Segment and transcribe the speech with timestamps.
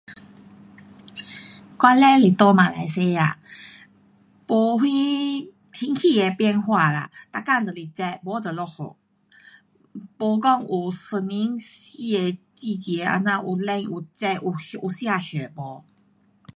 [1.81, 3.37] 我嘞是在马来西亚
[4.47, 10.01] ，um 没什天气的变化啦，每天就是热，不就下雨。
[10.17, 15.83] 没讲有一年四个季节这样，有冷，有热，有,有下雪 um